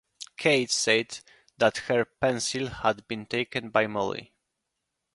Kate 0.35 0.71
said 0.71 1.19
that 1.59 1.77
her 1.87 2.05
pencil 2.05 2.69
had 2.69 3.07
been 3.07 3.27
taken 3.27 3.69
by 3.69 3.85
Molly. 3.85 4.33